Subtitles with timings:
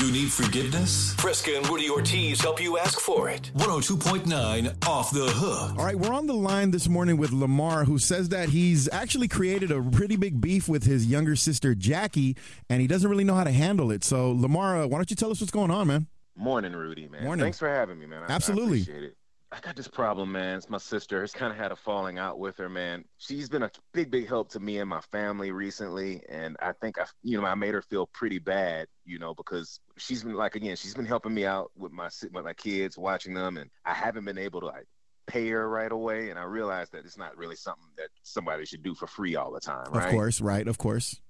[0.00, 1.12] You need forgiveness?
[1.14, 3.50] Fresca and Rudy Ortiz help you ask for it.
[3.56, 5.76] 102.9 Off the Hook.
[5.76, 9.26] All right, we're on the line this morning with Lamar, who says that he's actually
[9.26, 12.36] created a pretty big beef with his younger sister, Jackie,
[12.70, 14.04] and he doesn't really know how to handle it.
[14.04, 16.06] So, Lamar, uh, why don't you tell us what's going on, man?
[16.36, 17.24] Morning, Rudy, man.
[17.24, 17.44] Morning.
[17.44, 18.22] Thanks for having me, man.
[18.22, 18.78] I- Absolutely.
[18.78, 19.16] I appreciate it.
[19.50, 20.58] I got this problem, man.
[20.58, 21.24] It's my sister.
[21.24, 23.04] It's kind of had a falling out with her, man.
[23.16, 26.98] She's been a big, big help to me and my family recently, and I think
[26.98, 30.54] I, you know, I made her feel pretty bad, you know, because she's been like,
[30.56, 33.94] again, she's been helping me out with my with my kids, watching them, and I
[33.94, 34.86] haven't been able to like
[35.26, 38.82] pay her right away, and I realized that it's not really something that somebody should
[38.82, 40.06] do for free all the time, right?
[40.06, 41.20] Of course, right, of course.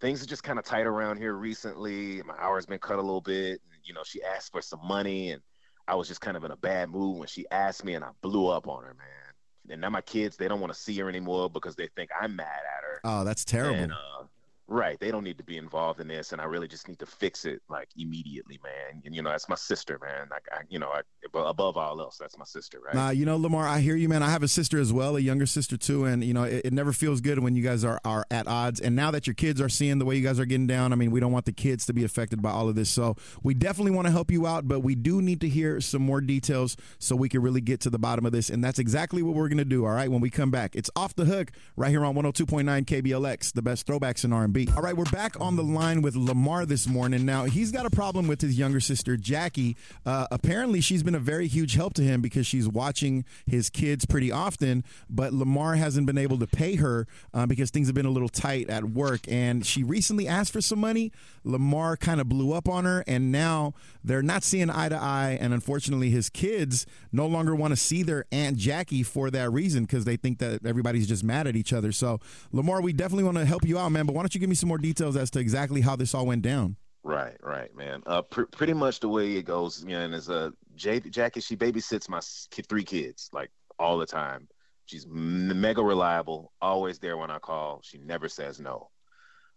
[0.00, 2.22] things are just kind of tight around here recently.
[2.22, 3.60] My hours been cut a little bit.
[3.72, 5.42] And, you know, she asked for some money, and
[5.86, 8.10] I was just kind of in a bad mood when she asked me, and I
[8.22, 9.72] blew up on her, man.
[9.72, 12.34] And now my kids, they don't want to see her anymore because they think I'm
[12.34, 13.00] mad at her.
[13.04, 13.78] Oh, that's terrible.
[13.78, 14.24] And, uh,
[14.70, 17.06] right, they don't need to be involved in this, and I really just need to
[17.06, 19.02] fix it like immediately, man.
[19.04, 20.28] And you know, that's my sister, man.
[20.30, 21.00] Like, I, you know, I,
[21.34, 22.94] above all else, that's my sister, right?
[22.94, 24.22] Nah, you know, Lamar, I hear you, man.
[24.22, 26.72] I have a sister as well, a younger sister too, and you know, it, it
[26.72, 28.80] never feels good when you guys are are at odds.
[28.80, 30.96] And now that your kids are seeing the way you guys are getting down, I
[30.96, 32.90] mean, we don't want the kids to be affected by all of this.
[32.90, 36.02] So we definitely want to help you out, but we do need to hear some
[36.02, 38.48] more details so we can really get to the bottom of this.
[38.48, 39.84] And that's exactly what we're gonna do.
[39.84, 43.52] All right, when we come back, it's off the hook right here on 102.9 KBLX,
[43.52, 44.59] the best throwbacks in R&B.
[44.68, 47.24] All right, we're back on the line with Lamar this morning.
[47.24, 49.76] Now he's got a problem with his younger sister Jackie.
[50.04, 54.04] Uh, apparently, she's been a very huge help to him because she's watching his kids
[54.04, 54.84] pretty often.
[55.08, 58.28] But Lamar hasn't been able to pay her uh, because things have been a little
[58.28, 59.20] tight at work.
[59.28, 61.12] And she recently asked for some money.
[61.44, 63.72] Lamar kind of blew up on her, and now
[64.04, 65.38] they're not seeing eye to eye.
[65.40, 69.84] And unfortunately, his kids no longer want to see their aunt Jackie for that reason
[69.84, 71.92] because they think that everybody's just mad at each other.
[71.92, 72.20] So,
[72.52, 74.06] Lamar, we definitely want to help you out, man.
[74.06, 76.26] But why don't you give me some more details as to exactly how this all
[76.26, 76.76] went down?
[77.02, 78.02] Right, right, man.
[78.06, 81.56] Uh, pr- pretty much the way it goes, you know, and as a Jackie, she
[81.56, 82.20] babysits my
[82.68, 84.48] three kids like all the time.
[84.86, 87.80] She's m- mega reliable, always there when I call.
[87.84, 88.90] She never says no.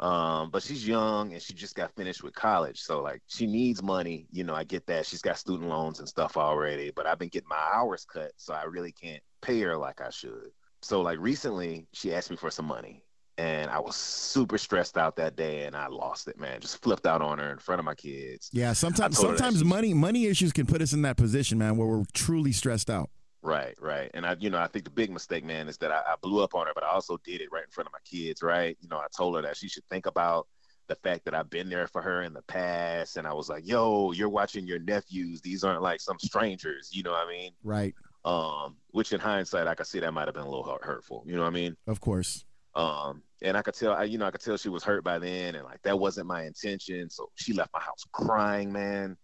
[0.00, 3.82] Um, but she's young and she just got finished with college, so like she needs
[3.82, 4.26] money.
[4.32, 5.06] You know, I get that.
[5.06, 8.54] She's got student loans and stuff already, but I've been getting my hours cut, so
[8.54, 10.50] I really can't pay her like I should.
[10.82, 13.04] So like recently, she asked me for some money,
[13.38, 16.60] and I was super stressed out that day, and I lost it, man.
[16.60, 18.50] Just flipped out on her in front of my kids.
[18.52, 21.02] Yeah, sometimes I told her that sometimes she- money money issues can put us in
[21.02, 23.10] that position, man, where we're truly stressed out.
[23.42, 24.10] Right, right.
[24.14, 26.42] And I, you know, I think the big mistake, man, is that I, I blew
[26.42, 28.74] up on her, but I also did it right in front of my kids, right?
[28.80, 30.48] You know, I told her that she should think about
[30.86, 33.18] the fact that I've been there for her in the past.
[33.18, 35.42] And I was like, yo, you're watching your nephews.
[35.42, 37.52] These aren't like some strangers, you know what I mean?
[37.62, 37.94] Right.
[38.24, 41.36] Um, which in hindsight, I could see that might have been a little hurtful, you
[41.36, 41.76] know what I mean?
[41.86, 42.46] Of course.
[42.76, 45.18] Um, and I could tell, I, you know, I could tell she was hurt by
[45.18, 47.08] then, and like that wasn't my intention.
[47.10, 49.16] So she left my house crying, man.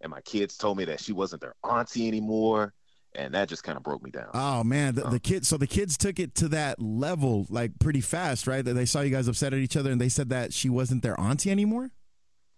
[0.00, 2.72] And my kids told me that she wasn't their auntie anymore,
[3.14, 4.28] and that just kind of broke me down.
[4.34, 5.48] Oh man, the, the kids.
[5.48, 8.64] So the kids took it to that level like pretty fast, right?
[8.64, 11.02] That they saw you guys upset at each other, and they said that she wasn't
[11.02, 11.90] their auntie anymore.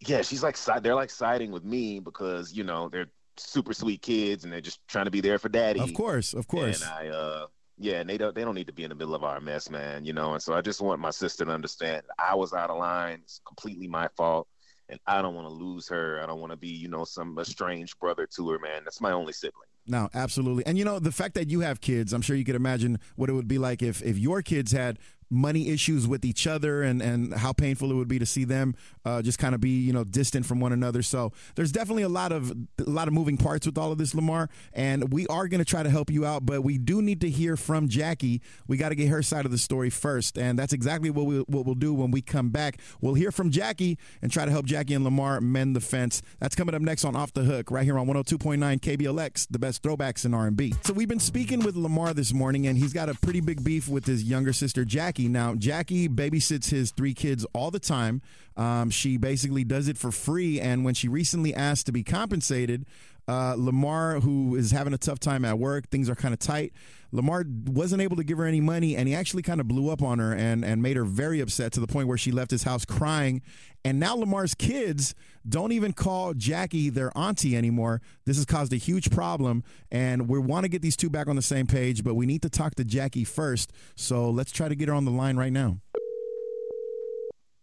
[0.06, 3.06] yeah, she's like they're like siding with me because you know they're
[3.38, 5.80] super sweet kids and they're just trying to be there for daddy.
[5.80, 6.82] Of course, of course.
[6.82, 7.46] And I, uh,
[7.78, 9.68] yeah, and they don't they don't need to be in the middle of our mess,
[9.70, 10.04] man.
[10.04, 12.78] You know, and so I just want my sister to understand I was out of
[12.78, 13.20] line.
[13.22, 14.48] It's completely my fault,
[14.88, 16.20] and I don't want to lose her.
[16.22, 18.82] I don't want to be, you know, some estranged brother to her, man.
[18.84, 19.68] That's my only sibling.
[19.86, 20.66] No, absolutely.
[20.66, 23.30] And you know, the fact that you have kids, I'm sure you could imagine what
[23.30, 24.98] it would be like if if your kids had
[25.30, 28.74] money issues with each other and and how painful it would be to see them
[29.04, 31.02] uh, just kind of be you know distant from one another.
[31.02, 34.14] So there's definitely a lot of a lot of moving parts with all of this
[34.14, 37.20] lamar and we are going to try to help you out but we do need
[37.22, 38.42] to hear from jackie.
[38.66, 41.38] We got to get her side of the story first and that's exactly what we
[41.40, 42.78] what we'll do when we come back.
[43.00, 46.22] We'll hear from jackie and try to help jackie and lamar mend the fence.
[46.40, 49.82] That's coming up next on off the hook right here on 102.9 kblx the best
[49.82, 53.14] throwbacks in r&b so we've been speaking with lamar this morning and he's got a
[53.14, 54.84] pretty big beef with his younger sister
[55.16, 58.20] jackie now jackie babysits his three kids all the time
[58.56, 62.84] um, she basically does it for free and when she recently asked to be compensated
[63.28, 66.72] uh, Lamar, who is having a tough time at work, things are kind of tight.
[67.12, 70.02] Lamar wasn't able to give her any money, and he actually kind of blew up
[70.02, 72.64] on her and, and made her very upset to the point where she left his
[72.64, 73.42] house crying.
[73.84, 75.14] And now Lamar's kids
[75.48, 78.02] don't even call Jackie their auntie anymore.
[78.24, 81.36] This has caused a huge problem, and we want to get these two back on
[81.36, 83.72] the same page, but we need to talk to Jackie first.
[83.94, 85.78] So let's try to get her on the line right now.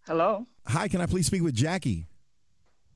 [0.05, 2.07] Hello, Hi, can I please speak with Jackie?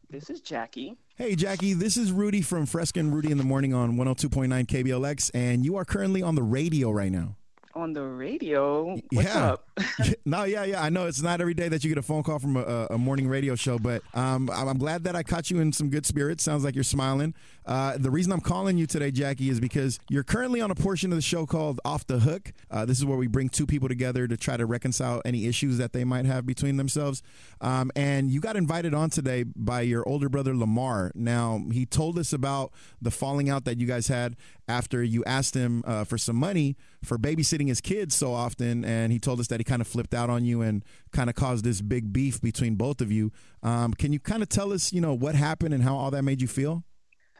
[0.10, 0.98] This is Jackie.
[1.16, 5.32] Hey, Jackie, this is Rudy from Fresca and Rudy in the Morning on 102.9 KBLX,
[5.34, 7.36] and you are currently on the radio right now.
[7.74, 8.96] On the radio.
[9.12, 9.52] What's yeah.
[9.54, 9.67] up?
[10.26, 10.82] no, yeah, yeah.
[10.82, 12.98] I know it's not every day that you get a phone call from a, a
[12.98, 16.44] morning radio show, but um, I'm glad that I caught you in some good spirits.
[16.44, 17.34] Sounds like you're smiling.
[17.66, 21.12] Uh, the reason I'm calling you today, Jackie, is because you're currently on a portion
[21.12, 22.54] of the show called Off the Hook.
[22.72, 25.78] Uh, this is where we bring two people together to try to reconcile any issues
[25.78, 27.22] that they might have between themselves.
[27.60, 31.12] Um, and you got invited on today by your older brother, Lamar.
[31.14, 32.72] Now, he told us about
[33.02, 34.38] the falling out that you guys had
[34.70, 38.84] after you asked him uh, for some money for babysitting his kids so often.
[38.86, 41.36] And he told us that he kind of flipped out on you and kind of
[41.36, 43.32] caused this big beef between both of you.
[43.62, 46.24] Um, can you kind of tell us, you know, what happened and how all that
[46.24, 46.84] made you feel?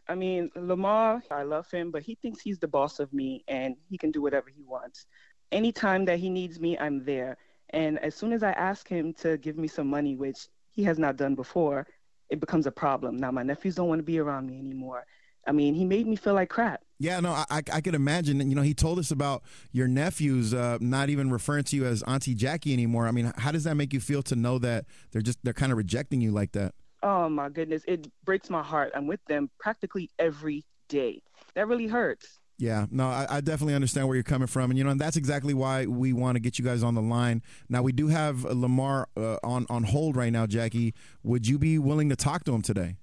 [0.08, 3.76] I mean, Lamar, I love him, but he thinks he's the boss of me and
[3.90, 5.06] he can do whatever he wants.
[5.52, 7.38] Anytime that he needs me, I'm there.
[7.72, 10.98] And as soon as I ask him to give me some money, which he has
[10.98, 11.88] not done before,
[12.30, 13.18] it becomes a problem.
[13.18, 15.06] Now my nephews don't want to be around me anymore.
[15.48, 16.82] I mean, he made me feel like crap.
[17.00, 18.50] Yeah, no, I, I could imagine.
[18.50, 22.04] You know, he told us about your nephews uh, not even referring to you as
[22.04, 23.08] Auntie Jackie anymore.
[23.08, 25.72] I mean, how does that make you feel to know that they're just they're kind
[25.72, 26.74] of rejecting you like that?
[27.04, 28.92] Oh my goodness, it breaks my heart.
[28.96, 31.22] I'm with them practically every day.
[31.54, 32.40] That really hurts.
[32.60, 35.16] Yeah, no, I, I, definitely understand where you're coming from, and you know, and that's
[35.16, 37.44] exactly why we want to get you guys on the line.
[37.70, 40.48] Now, we do have Lamar uh, on on hold right now.
[40.48, 42.96] Jackie, would you be willing to talk to him today?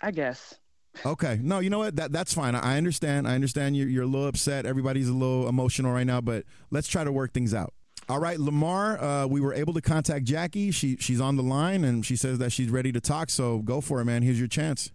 [0.00, 0.59] I guess.
[1.06, 1.96] Okay, no, you know what?
[1.96, 2.54] That that's fine.
[2.54, 3.28] I understand.
[3.28, 4.66] I understand you're you're a little upset.
[4.66, 7.72] Everybody's a little emotional right now, but let's try to work things out.
[8.08, 10.72] All right, Lamar, uh, we were able to contact Jackie.
[10.72, 13.30] She she's on the line and she says that she's ready to talk.
[13.30, 14.22] So go for it, man.
[14.22, 14.90] Here's your chance.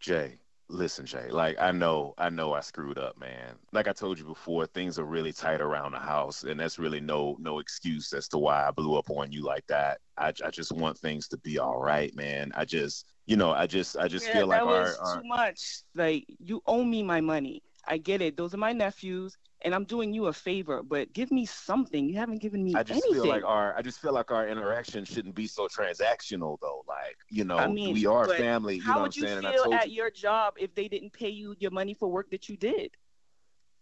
[0.00, 1.28] Jay, listen, Jay.
[1.30, 3.54] Like I know, I know, I screwed up, man.
[3.72, 7.00] Like I told you before, things are really tight around the house, and that's really
[7.00, 10.00] no no excuse as to why I blew up on you like that.
[10.18, 12.50] I I just want things to be all right, man.
[12.56, 15.22] I just, you know, I just I just yeah, feel like that was our, our...
[15.22, 15.82] too much.
[15.94, 17.62] Like you owe me my money.
[17.86, 18.36] I get it.
[18.36, 22.08] Those are my nephews and I'm doing you a favor, but give me something.
[22.08, 23.22] You haven't given me I just anything.
[23.22, 26.84] feel like our I just feel like our interaction shouldn't be so transactional though.
[26.88, 29.28] Like, you know, I mean, we are family, you how know would what I'm you
[29.28, 29.42] saying?
[29.42, 32.48] feel at you, your job if they didn't pay you your money for work that
[32.48, 32.90] you did?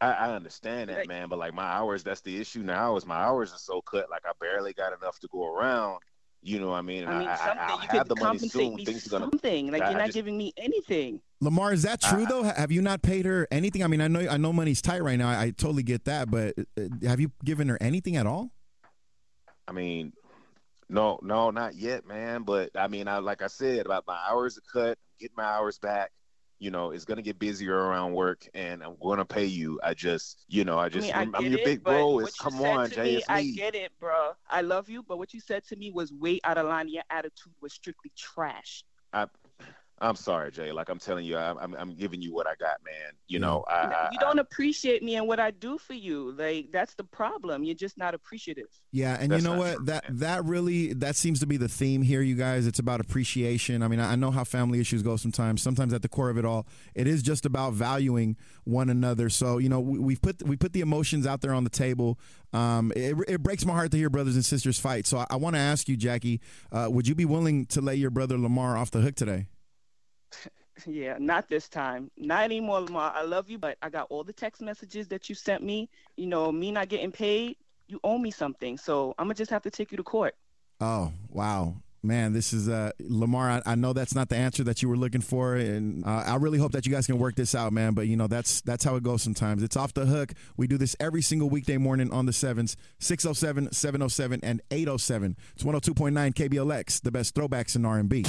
[0.00, 3.06] I, I understand that, Like- man, but like my hours, that's the issue now is
[3.06, 6.00] my hours are so cut, like I barely got enough to go around.
[6.40, 7.02] You know what I mean?
[7.04, 8.74] And I mean, I, something I, will you have could the money compensate soon.
[8.76, 9.72] me Things are gonna something.
[9.72, 11.20] Like I- you're I not just- giving me anything.
[11.40, 12.42] Lamar, is that true I- though?
[12.44, 13.82] Have you not paid her anything?
[13.84, 15.28] I mean, I know I know money's tight right now.
[15.28, 18.50] I, I totally get that, but uh, have you given her anything at all?
[19.66, 20.12] I mean,
[20.88, 22.42] no, no, not yet, man.
[22.44, 24.98] But I mean, I like I said about my hours are cut.
[25.20, 26.10] Get my hours back.
[26.58, 29.78] You know, it's gonna get busier around work, and I'm gonna pay you.
[29.82, 32.18] I just, you know, I just, I am your it, big bro.
[32.18, 33.16] It's come on, Jay.
[33.16, 34.32] me, I get it, bro.
[34.50, 36.88] I love you, but what you said to me was way out of line.
[36.88, 38.84] Your attitude was strictly trash.
[39.12, 39.26] I,
[40.00, 40.72] I'm sorry, Jay.
[40.72, 43.12] Like I'm telling you, I'm, I'm, I'm giving you what I got, man.
[43.26, 46.32] You know, I, You, I, you don't appreciate me and what I do for you.
[46.32, 47.64] Like that's the problem.
[47.64, 48.68] You're just not appreciative.
[48.92, 49.76] Yeah, and That's you know what?
[49.76, 50.18] true, that man.
[50.18, 52.66] that really that seems to be the theme here, you guys.
[52.66, 53.82] It's about appreciation.
[53.82, 55.62] I mean, I I know how family issues go sometimes.
[55.62, 59.28] Sometimes at the core of it all, it is just about valuing one another.
[59.28, 62.18] So you know, we, we put we put the emotions out there on the table.
[62.52, 65.06] Um, it, it breaks my heart to hear brothers and sisters fight.
[65.06, 66.40] So I, I want to ask you, Jackie,
[66.72, 69.48] uh, would you be willing to let your brother Lamar off the hook today?
[70.86, 72.10] Yeah, not this time.
[72.16, 73.12] Not anymore, Lamar.
[73.14, 75.88] I love you, but I got all the text messages that you sent me.
[76.16, 77.56] You know, me not getting paid.
[77.86, 80.34] You owe me something, so I'm gonna just have to take you to court.
[80.80, 81.74] Oh wow.
[82.00, 83.50] Man, this is uh, Lamar.
[83.50, 86.36] I, I know that's not the answer that you were looking for, and uh, I
[86.36, 87.94] really hope that you guys can work this out, man.
[87.94, 89.64] But you know that's that's how it goes sometimes.
[89.64, 90.32] It's off the hook.
[90.56, 95.36] We do this every single weekday morning on the sevens, 607, 707, and 807.
[95.54, 98.22] It's 102.9 KBLX, the best throwbacks in R&B.